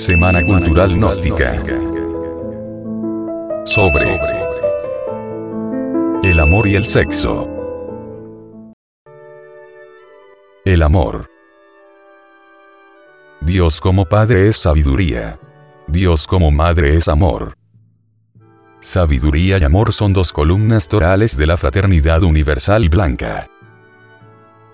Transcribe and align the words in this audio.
Semana 0.00 0.42
Cultural 0.42 0.94
Gnóstica. 0.94 1.62
Sobre 3.66 4.18
el 6.24 6.40
amor 6.40 6.66
y 6.66 6.74
el 6.74 6.86
sexo. 6.86 7.46
El 10.64 10.82
amor. 10.82 11.28
Dios 13.42 13.78
como 13.82 14.06
Padre 14.06 14.48
es 14.48 14.56
sabiduría. 14.56 15.38
Dios 15.86 16.26
como 16.26 16.50
Madre 16.50 16.96
es 16.96 17.06
amor. 17.06 17.52
Sabiduría 18.80 19.58
y 19.58 19.64
amor 19.64 19.92
son 19.92 20.14
dos 20.14 20.32
columnas 20.32 20.88
torales 20.88 21.36
de 21.36 21.46
la 21.46 21.58
fraternidad 21.58 22.22
universal 22.22 22.88
blanca. 22.88 23.50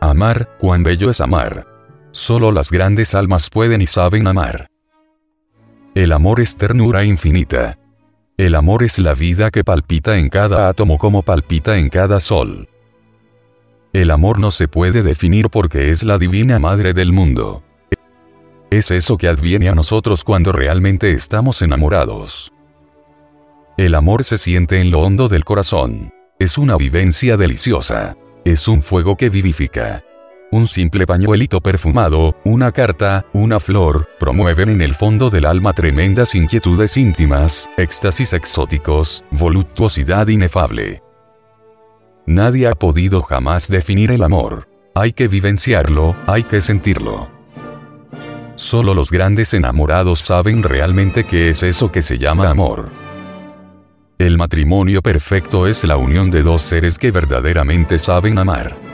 Amar, 0.01 0.57
cuán 0.61 0.85
bello 0.85 1.11
es 1.11 1.21
amar. 1.21 1.67
Solo 2.13 2.53
las 2.53 2.71
grandes 2.71 3.17
almas 3.17 3.51
pueden 3.51 3.83
y 3.83 3.87
saben 3.87 4.29
amar. 4.29 4.69
El 5.97 6.13
amor 6.13 6.41
es 6.41 6.59
ternura 6.59 7.07
infinita. 7.07 7.79
El 8.37 8.55
amor 8.55 8.83
es 8.83 8.99
la 8.99 9.15
vida 9.15 9.51
que 9.51 9.65
palpita 9.65 10.19
en 10.19 10.29
cada 10.29 10.69
átomo 10.69 10.99
como 10.99 11.23
palpita 11.23 11.79
en 11.79 11.89
cada 11.89 12.21
sol. 12.21 12.69
El 13.95 14.11
amor 14.11 14.39
no 14.39 14.51
se 14.51 14.69
puede 14.69 15.03
definir 15.03 15.49
porque 15.49 15.89
es 15.89 16.03
la 16.03 16.19
divina 16.19 16.59
madre 16.59 16.93
del 16.93 17.13
mundo. 17.13 17.63
Es 18.69 18.91
eso 18.91 19.17
que 19.17 19.27
adviene 19.27 19.71
a 19.71 19.75
nosotros 19.75 20.23
cuando 20.23 20.53
realmente 20.53 21.13
estamos 21.13 21.63
enamorados. 21.63 22.53
El 23.79 23.95
amor 23.95 24.23
se 24.23 24.37
siente 24.37 24.83
en 24.83 24.91
lo 24.91 25.01
hondo 25.01 25.29
del 25.29 25.47
corazón. 25.47 26.13
Es 26.39 26.59
una 26.59 26.77
vivencia 26.77 27.39
deliciosa. 27.39 28.19
Es 28.45 28.69
un 28.69 28.83
fuego 28.83 29.17
que 29.17 29.31
vivifica. 29.31 30.05
Un 30.53 30.69
simple 30.69 31.07
pañuelito 31.07 31.61
perfumado, 31.61 32.37
una 32.45 32.71
carta, 32.71 33.27
una 33.33 33.59
flor, 33.59 34.09
promueven 34.19 34.69
en 34.69 34.81
el 34.81 34.95
fondo 34.95 35.29
del 35.29 35.45
alma 35.45 35.73
tremendas 35.73 36.37
inquietudes 36.37 36.97
íntimas, 36.97 37.69
éxtasis 37.77 38.33
exóticos, 38.33 39.25
voluptuosidad 39.33 40.29
inefable. 40.29 41.03
Nadie 42.27 42.69
ha 42.69 42.75
podido 42.75 43.23
jamás 43.23 43.69
definir 43.69 44.13
el 44.13 44.23
amor. 44.23 44.69
Hay 44.95 45.13
que 45.13 45.27
vivenciarlo, 45.27 46.15
hay 46.27 46.45
que 46.45 46.61
sentirlo. 46.61 47.29
Solo 48.55 48.95
los 48.95 49.11
grandes 49.11 49.53
enamorados 49.53 50.21
saben 50.21 50.63
realmente 50.63 51.25
qué 51.25 51.51
es 51.51 51.63
eso 51.63 51.91
que 51.91 52.03
se 52.03 52.19
llama 52.19 52.49
amor. 52.49 52.89
El 54.19 54.39
matrimonio 54.39 55.03
perfecto 55.03 55.67
es 55.67 55.85
la 55.85 55.97
unión 55.97 56.31
de 56.31 56.43
dos 56.43 56.63
seres 56.63 56.99
que 56.99 57.11
verdaderamente 57.11 57.99
saben 57.99 58.39
amar. 58.39 58.86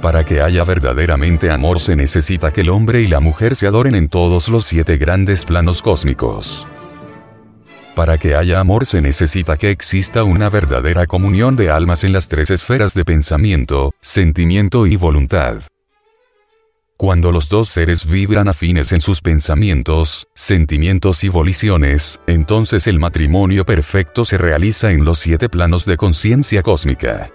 Para 0.00 0.24
que 0.24 0.40
haya 0.40 0.64
verdaderamente 0.64 1.50
amor 1.50 1.78
se 1.78 1.94
necesita 1.94 2.52
que 2.52 2.62
el 2.62 2.70
hombre 2.70 3.02
y 3.02 3.06
la 3.06 3.20
mujer 3.20 3.54
se 3.54 3.66
adoren 3.66 3.94
en 3.94 4.08
todos 4.08 4.48
los 4.48 4.64
siete 4.64 4.96
grandes 4.96 5.44
planos 5.44 5.82
cósmicos. 5.82 6.66
Para 7.94 8.16
que 8.16 8.34
haya 8.34 8.60
amor 8.60 8.86
se 8.86 9.02
necesita 9.02 9.58
que 9.58 9.70
exista 9.70 10.24
una 10.24 10.48
verdadera 10.48 11.06
comunión 11.06 11.54
de 11.54 11.70
almas 11.70 12.04
en 12.04 12.14
las 12.14 12.28
tres 12.28 12.48
esferas 12.48 12.94
de 12.94 13.04
pensamiento, 13.04 13.92
sentimiento 14.00 14.86
y 14.86 14.96
voluntad. 14.96 15.60
Cuando 16.96 17.30
los 17.30 17.50
dos 17.50 17.68
seres 17.68 18.08
vibran 18.08 18.48
afines 18.48 18.92
en 18.92 19.02
sus 19.02 19.20
pensamientos, 19.20 20.28
sentimientos 20.34 21.24
y 21.24 21.28
voliciones, 21.28 22.20
entonces 22.26 22.86
el 22.86 22.98
matrimonio 22.98 23.66
perfecto 23.66 24.24
se 24.24 24.38
realiza 24.38 24.92
en 24.92 25.04
los 25.04 25.18
siete 25.18 25.50
planos 25.50 25.84
de 25.84 25.98
conciencia 25.98 26.62
cósmica. 26.62 27.30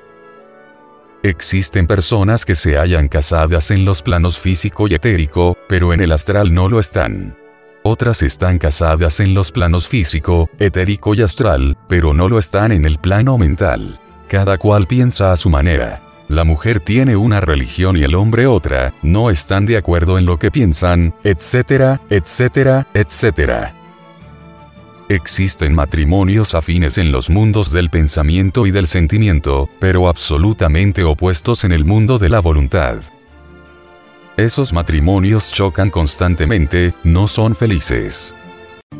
Existen 1.25 1.87
personas 1.87 2.45
que 2.45 2.53
se 2.53 2.77
hallan 2.77 3.07
casadas 3.07 3.71
en 3.71 3.83
los 3.83 4.03
planos 4.03 4.37
físico 4.37 4.87
y 4.87 4.93
etérico, 4.93 5.57
pero 5.67 5.91
en 5.91 6.01
el 6.01 6.11
astral 6.11 6.53
no 6.53 6.69
lo 6.69 6.79
están. 6.79 7.35
Otras 7.81 8.21
están 8.21 8.59
casadas 8.59 9.19
en 9.19 9.33
los 9.33 9.51
planos 9.51 9.87
físico, 9.87 10.51
etérico 10.59 11.15
y 11.15 11.23
astral, 11.23 11.79
pero 11.89 12.13
no 12.13 12.29
lo 12.29 12.37
están 12.37 12.71
en 12.71 12.85
el 12.85 12.99
plano 12.99 13.39
mental. 13.39 13.99
Cada 14.27 14.59
cual 14.59 14.85
piensa 14.85 15.31
a 15.31 15.37
su 15.37 15.49
manera. 15.49 15.99
La 16.27 16.43
mujer 16.43 16.79
tiene 16.79 17.15
una 17.15 17.41
religión 17.41 17.97
y 17.97 18.03
el 18.03 18.13
hombre 18.13 18.45
otra, 18.45 18.93
no 19.01 19.31
están 19.31 19.65
de 19.65 19.77
acuerdo 19.77 20.19
en 20.19 20.27
lo 20.27 20.37
que 20.37 20.51
piensan, 20.51 21.15
etcétera, 21.23 22.01
etcétera, 22.11 22.87
etcétera. 22.93 23.73
Existen 25.07 25.75
matrimonios 25.75 26.55
afines 26.55 26.97
en 26.97 27.11
los 27.11 27.29
mundos 27.29 27.71
del 27.71 27.91
pensamiento 27.91 28.65
y 28.65 28.71
del 28.71 28.87
sentimiento, 28.87 29.69
pero 29.79 30.07
absolutamente 30.09 31.03
opuestos 31.03 31.63
en 31.63 31.71
el 31.73 31.85
mundo 31.85 32.17
de 32.17 32.29
la 32.29 32.39
voluntad. 32.39 32.97
Esos 34.35 34.73
matrimonios 34.73 35.51
chocan 35.51 35.91
constantemente, 35.91 36.95
no 37.03 37.27
son 37.27 37.55
felices. 37.55 38.33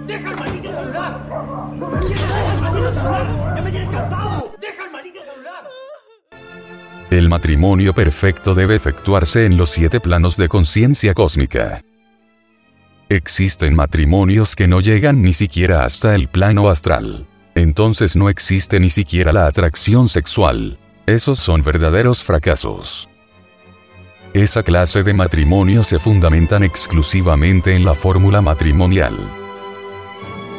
¡Deja 0.05 0.29
el 0.29 0.35
maldito 0.37 0.71
celular! 0.71 1.19
me 3.63 3.71
tienes 3.71 3.89
cansado! 3.89 4.51
¡Deja 4.61 4.85
el 4.85 4.91
maldito 4.91 5.21
celular! 5.23 5.63
El 7.09 7.29
matrimonio 7.29 7.95
perfecto 7.95 8.53
debe 8.53 8.75
efectuarse 8.75 9.45
en 9.45 9.57
los 9.57 9.71
siete 9.71 9.99
planos 9.99 10.37
de 10.37 10.49
conciencia 10.49 11.15
cósmica. 11.15 11.81
Existen 13.09 13.75
matrimonios 13.75 14.55
que 14.55 14.67
no 14.67 14.81
llegan 14.81 15.21
ni 15.21 15.31
siquiera 15.31 15.85
hasta 15.85 16.15
el 16.15 16.27
plano 16.27 16.69
astral. 16.69 17.27
Entonces 17.53 18.15
no 18.15 18.29
existe 18.29 18.79
ni 18.79 18.89
siquiera 18.89 19.31
la 19.31 19.45
atracción 19.45 20.09
sexual. 20.09 20.79
Esos 21.05 21.37
son 21.37 21.61
verdaderos 21.61 22.23
fracasos. 22.23 23.07
Esa 24.33 24.63
clase 24.63 25.03
de 25.03 25.13
matrimonios 25.13 25.87
se 25.87 25.99
fundamentan 25.99 26.63
exclusivamente 26.63 27.75
en 27.75 27.85
la 27.85 27.93
fórmula 27.93 28.41
matrimonial. 28.41 29.15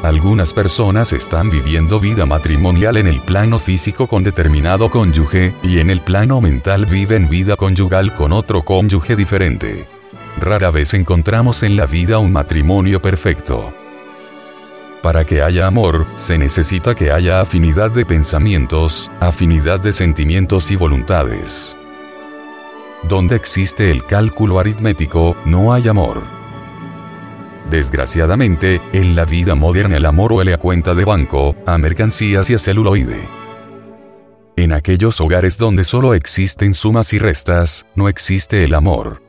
Algunas 0.04 0.52
personas 0.52 1.12
están 1.12 1.50
viviendo 1.50 1.98
vida 1.98 2.26
matrimonial 2.26 2.96
en 2.96 3.08
el 3.08 3.20
plano 3.22 3.58
físico 3.58 4.06
con 4.06 4.22
determinado 4.22 4.88
cónyuge, 4.88 5.52
y 5.64 5.80
en 5.80 5.90
el 5.90 6.00
plano 6.00 6.40
mental 6.40 6.86
viven 6.86 7.28
vida 7.28 7.56
conyugal 7.56 8.14
con 8.14 8.32
otro 8.32 8.62
cónyuge 8.62 9.16
diferente. 9.16 9.95
Rara 10.38 10.70
vez 10.70 10.92
encontramos 10.92 11.62
en 11.62 11.76
la 11.76 11.86
vida 11.86 12.18
un 12.18 12.32
matrimonio 12.32 13.00
perfecto. 13.00 13.72
Para 15.02 15.24
que 15.24 15.40
haya 15.40 15.66
amor, 15.66 16.06
se 16.16 16.36
necesita 16.36 16.94
que 16.94 17.10
haya 17.10 17.40
afinidad 17.40 17.90
de 17.90 18.04
pensamientos, 18.04 19.10
afinidad 19.20 19.80
de 19.80 19.92
sentimientos 19.92 20.70
y 20.70 20.76
voluntades. 20.76 21.76
Donde 23.08 23.36
existe 23.36 23.90
el 23.90 24.04
cálculo 24.04 24.58
aritmético, 24.58 25.36
no 25.44 25.72
hay 25.72 25.88
amor. 25.88 26.22
Desgraciadamente, 27.70 28.80
en 28.92 29.16
la 29.16 29.24
vida 29.24 29.54
moderna 29.54 29.96
el 29.96 30.06
amor 30.06 30.32
huele 30.32 30.52
a 30.52 30.58
cuenta 30.58 30.94
de 30.94 31.04
banco, 31.04 31.56
a 31.66 31.78
mercancías 31.78 32.50
y 32.50 32.54
a 32.54 32.58
celuloide. 32.58 33.20
En 34.56 34.72
aquellos 34.72 35.20
hogares 35.20 35.56
donde 35.56 35.84
solo 35.84 36.14
existen 36.14 36.74
sumas 36.74 37.12
y 37.12 37.18
restas, 37.18 37.86
no 37.94 38.08
existe 38.08 38.64
el 38.64 38.74
amor. 38.74 39.25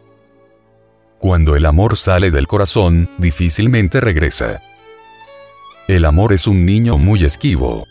Cuando 1.27 1.57
el 1.57 1.65
amor 1.65 1.97
sale 1.97 2.31
del 2.31 2.47
corazón, 2.47 3.09
difícilmente 3.17 3.99
regresa. 3.99 4.61
El 5.89 6.05
amor 6.05 6.31
es 6.31 6.47
un 6.47 6.65
niño 6.65 6.97
muy 6.97 7.25
esquivo. 7.25 7.85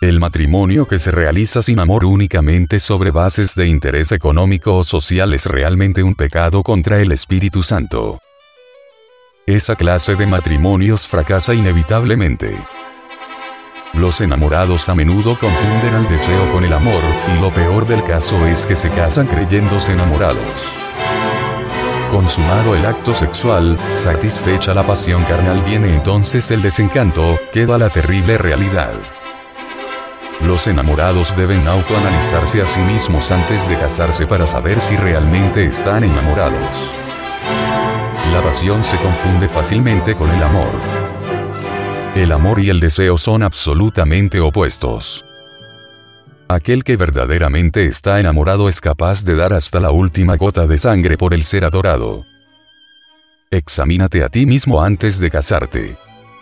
El 0.00 0.18
matrimonio 0.18 0.88
que 0.88 0.98
se 0.98 1.10
realiza 1.10 1.60
sin 1.60 1.78
amor 1.78 2.06
únicamente 2.06 2.80
sobre 2.80 3.10
bases 3.10 3.54
de 3.54 3.68
interés 3.68 4.12
económico 4.12 4.78
o 4.78 4.82
social 4.82 5.34
es 5.34 5.44
realmente 5.44 6.02
un 6.02 6.14
pecado 6.14 6.62
contra 6.62 7.02
el 7.02 7.12
Espíritu 7.12 7.62
Santo. 7.62 8.18
Esa 9.46 9.76
clase 9.76 10.14
de 10.14 10.26
matrimonios 10.26 11.06
fracasa 11.06 11.52
inevitablemente. 11.52 12.58
Los 13.92 14.22
enamorados 14.22 14.88
a 14.88 14.94
menudo 14.94 15.38
confunden 15.38 15.94
al 15.94 16.08
deseo 16.08 16.50
con 16.50 16.64
el 16.64 16.72
amor, 16.72 17.02
y 17.36 17.40
lo 17.42 17.50
peor 17.50 17.86
del 17.86 18.02
caso 18.04 18.46
es 18.46 18.64
que 18.64 18.74
se 18.74 18.88
casan 18.88 19.26
creyéndose 19.26 19.92
enamorados. 19.92 20.85
Consumado 22.10 22.76
el 22.76 22.86
acto 22.86 23.12
sexual, 23.14 23.76
satisfecha 23.88 24.72
la 24.72 24.84
pasión 24.84 25.24
carnal 25.24 25.60
viene 25.66 25.92
entonces 25.92 26.50
el 26.52 26.62
desencanto, 26.62 27.38
queda 27.52 27.78
la 27.78 27.90
terrible 27.90 28.38
realidad. 28.38 28.94
Los 30.46 30.66
enamorados 30.68 31.36
deben 31.36 31.66
autoanalizarse 31.66 32.62
a 32.62 32.66
sí 32.66 32.80
mismos 32.80 33.32
antes 33.32 33.68
de 33.68 33.76
casarse 33.76 34.26
para 34.26 34.46
saber 34.46 34.80
si 34.80 34.96
realmente 34.96 35.64
están 35.64 36.04
enamorados. 36.04 36.92
La 38.32 38.40
pasión 38.40 38.84
se 38.84 38.96
confunde 38.98 39.48
fácilmente 39.48 40.14
con 40.14 40.30
el 40.30 40.42
amor. 40.42 40.70
El 42.14 42.32
amor 42.32 42.60
y 42.60 42.70
el 42.70 42.80
deseo 42.80 43.18
son 43.18 43.42
absolutamente 43.42 44.40
opuestos. 44.40 45.24
Aquel 46.48 46.84
que 46.84 46.96
verdaderamente 46.96 47.86
está 47.86 48.20
enamorado 48.20 48.68
es 48.68 48.80
capaz 48.80 49.24
de 49.24 49.34
dar 49.34 49.52
hasta 49.52 49.80
la 49.80 49.90
última 49.90 50.36
gota 50.36 50.68
de 50.68 50.78
sangre 50.78 51.18
por 51.18 51.34
el 51.34 51.42
ser 51.42 51.64
adorado. 51.64 52.24
Examínate 53.50 54.22
a 54.22 54.28
ti 54.28 54.46
mismo 54.46 54.80
antes 54.80 55.18
de 55.18 55.30
casarte. 55.30 55.96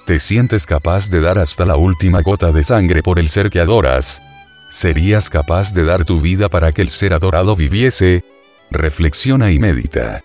¿Te 0.04 0.18
sientes 0.18 0.66
capaz 0.66 1.08
de 1.08 1.20
dar 1.20 1.38
hasta 1.38 1.64
la 1.64 1.76
última 1.76 2.20
gota 2.20 2.52
de 2.52 2.62
sangre 2.62 3.02
por 3.02 3.18
el 3.18 3.30
ser 3.30 3.48
que 3.48 3.60
adoras? 3.60 4.22
¿Serías 4.68 5.30
capaz 5.30 5.72
de 5.72 5.84
dar 5.84 6.04
tu 6.04 6.20
vida 6.20 6.50
para 6.50 6.72
que 6.72 6.82
el 6.82 6.90
ser 6.90 7.14
adorado 7.14 7.56
viviese? 7.56 8.24
Reflexiona 8.70 9.52
y 9.52 9.58
medita. 9.58 10.20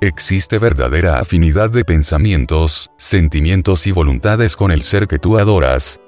existe 0.00 0.58
verdadera 0.58 1.18
afinidad 1.18 1.70
de 1.70 1.84
pensamientos, 1.84 2.90
sentimientos 2.96 3.86
y 3.86 3.92
voluntades 3.92 4.56
con 4.56 4.70
el 4.70 4.82
ser 4.82 5.08
que 5.08 5.18
tú 5.18 5.38
adoras, 5.38 6.00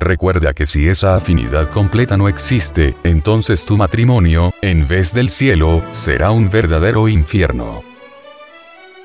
Recuerda 0.00 0.54
que 0.54 0.64
si 0.64 0.86
esa 0.86 1.16
afinidad 1.16 1.70
completa 1.70 2.16
no 2.16 2.28
existe, 2.28 2.94
entonces 3.02 3.64
tu 3.64 3.76
matrimonio, 3.76 4.54
en 4.62 4.86
vez 4.86 5.12
del 5.12 5.28
cielo, 5.28 5.82
será 5.90 6.30
un 6.30 6.50
verdadero 6.50 7.08
infierno. 7.08 7.82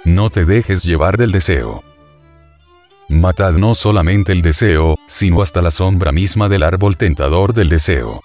No 0.05 0.29
te 0.29 0.45
dejes 0.45 0.83
llevar 0.83 1.17
del 1.17 1.31
deseo. 1.31 1.83
Matad 3.09 3.53
no 3.53 3.73
solamente 3.73 4.31
el 4.31 4.41
deseo, 4.41 4.97
sino 5.07 5.41
hasta 5.41 5.61
la 5.61 5.71
sombra 5.71 6.11
misma 6.11 6.47
del 6.47 6.61
árbol 6.61 6.95
tentador 6.95 7.53
del 7.53 7.69
deseo. 7.69 8.21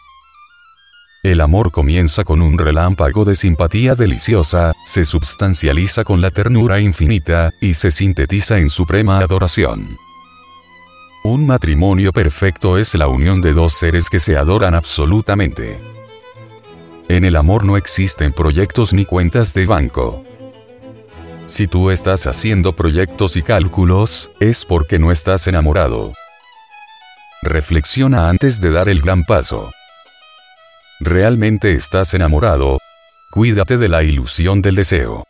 El 1.23 1.41
amor 1.41 1.73
comienza 1.73 2.23
con 2.23 2.43
un 2.43 2.59
relámpago 2.59 3.25
de 3.25 3.35
simpatía 3.35 3.95
deliciosa, 3.95 4.73
se 4.85 5.05
substancializa 5.05 6.05
con 6.05 6.21
la 6.21 6.31
ternura 6.31 6.81
infinita, 6.81 7.51
y 7.61 7.75
se 7.75 7.91
sintetiza 7.91 8.59
en 8.59 8.69
suprema 8.69 9.19
adoración. 9.19 9.97
Un 11.25 11.47
matrimonio 11.47 12.13
perfecto 12.13 12.79
es 12.79 12.95
la 12.95 13.09
unión 13.09 13.41
de 13.41 13.53
dos 13.53 13.75
seres 13.75 14.09
que 14.09 14.21
se 14.21 14.37
adoran 14.37 14.75
absolutamente. 14.75 15.79
En 17.09 17.25
el 17.25 17.37
amor 17.37 17.65
no 17.65 17.77
existen 17.77 18.33
proyectos 18.33 18.93
ni 18.93 19.05
cuentas 19.05 19.53
de 19.53 19.67
banco. 19.67 20.25
Si 21.47 21.67
tú 21.67 21.91
estás 21.91 22.27
haciendo 22.27 22.75
proyectos 22.75 23.37
y 23.37 23.43
cálculos, 23.43 24.31
es 24.39 24.65
porque 24.65 24.99
no 24.99 25.11
estás 25.11 25.47
enamorado. 25.49 26.13
Reflexiona 27.43 28.29
antes 28.29 28.61
de 28.61 28.71
dar 28.71 28.89
el 28.89 29.01
gran 29.01 29.25
paso. 29.25 29.71
¿Realmente 31.01 31.73
estás 31.73 32.15
enamorado? 32.15 32.79
Cuídate 33.31 33.77
de 33.77 33.89
la 33.89 34.03
ilusión 34.03 34.63
del 34.63 34.75
deseo. 34.75 35.28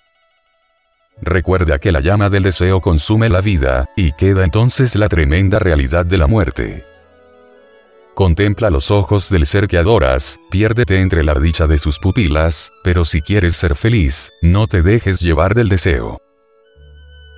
Recuerda 1.21 1.79
que 1.79 1.93
la 1.93 2.01
llama 2.01 2.31
del 2.31 2.45
deseo 2.45 2.81
consume 2.81 3.29
la 3.29 3.41
vida, 3.41 3.89
y 3.97 4.13
queda 4.13 4.45
entonces 4.45 4.95
la 4.95 5.09
tremenda 5.09 5.59
realidad 5.59 6.07
de 6.07 6.19
la 6.19 6.27
muerte. 6.27 6.85
Contempla 8.15 8.71
los 8.71 8.91
ojos 8.91 9.31
del 9.31 9.47
ser 9.47 9.69
que 9.69 9.79
adoras, 9.79 10.41
piérdete 10.51 11.01
entre 11.01 11.23
la 11.23 11.35
dicha 11.35 11.67
de 11.67 11.79
sus 11.79 11.99
pupilas, 11.99 12.73
pero 12.83 13.05
si 13.05 13.21
quieres 13.21 13.55
ser 13.55 13.75
feliz, 13.75 14.33
no 14.43 14.67
te 14.67 14.83
dejes 14.83 15.21
llevar 15.21 15.55
del 15.55 15.69
deseo. 15.69 16.21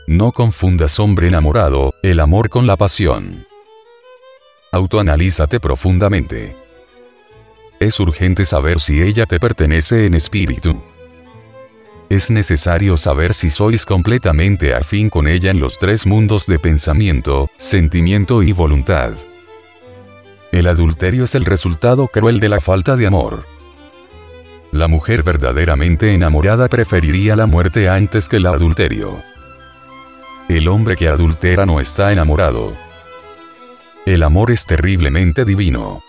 No 0.07 0.33
confundas 0.33 0.99
hombre 0.99 1.29
enamorado, 1.29 1.95
el 2.03 2.21
amor 2.21 2.49
con 2.49 2.67
la 2.67 2.77
pasión. 2.77 3.47
Autoanalízate 4.73 5.61
profundamente. 5.61 6.57
Es 7.79 8.01
urgente 8.01 8.45
saber 8.45 8.81
si 8.81 9.03
ella 9.03 9.27
te 9.27 9.39
pertenece 9.39 10.07
en 10.07 10.15
espíritu 10.15 10.83
es 12.11 12.29
necesario 12.29 12.97
saber 12.97 13.35
si 13.35 13.51
sois 13.51 13.87
completamente 13.87 14.75
afín 14.75 15.09
con 15.09 15.29
ella 15.29 15.53
en 15.53 15.61
los 15.61 15.79
tres 15.79 16.07
mundos 16.07 16.45
de 16.47 16.59
pensamiento, 16.59 17.49
sentimiento 17.57 18.43
y 18.43 18.51
voluntad. 18.51 19.13
El 20.51 20.67
adulterio 20.67 21.23
es 21.23 21.37
el 21.37 21.45
resultado 21.45 22.09
cruel 22.09 22.41
de 22.41 22.49
la 22.49 22.61
falta 22.61 22.97
de 22.97 23.07
amor. 23.07 23.45
La 24.73 24.89
mujer 24.89 25.23
verdaderamente 25.23 26.13
enamorada 26.13 26.67
preferiría 26.69 27.37
la 27.37 27.47
muerte 27.47 27.89
antes 27.89 28.29
que 28.29 28.39
el 28.39 28.47
adulterio. 28.47 29.23
El 30.49 30.67
hombre 30.67 30.97
que 30.97 31.07
adultera 31.07 31.65
no 31.65 31.79
está 31.79 32.11
enamorado. 32.11 32.73
El 34.05 34.25
amor 34.25 34.51
es 34.51 34.67
terriblemente 34.67 35.45
divino. 35.45 36.03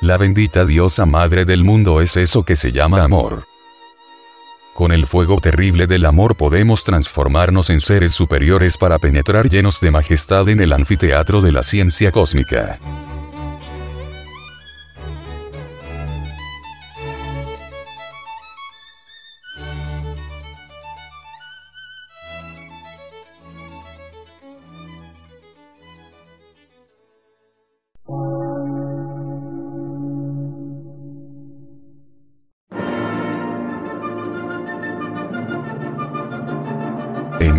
La 0.00 0.18
bendita 0.18 0.64
diosa 0.64 1.06
madre 1.06 1.44
del 1.44 1.62
mundo 1.62 2.00
es 2.00 2.16
eso 2.16 2.42
que 2.42 2.56
se 2.56 2.72
llama 2.72 3.04
amor. 3.04 3.44
Con 4.74 4.90
el 4.90 5.06
fuego 5.06 5.38
terrible 5.38 5.86
del 5.86 6.06
amor 6.06 6.34
podemos 6.34 6.82
transformarnos 6.82 7.68
en 7.68 7.80
seres 7.80 8.12
superiores 8.12 8.78
para 8.78 8.98
penetrar 8.98 9.50
llenos 9.50 9.80
de 9.80 9.90
majestad 9.90 10.48
en 10.48 10.60
el 10.60 10.72
anfiteatro 10.72 11.42
de 11.42 11.52
la 11.52 11.62
ciencia 11.62 12.10
cósmica. 12.10 12.78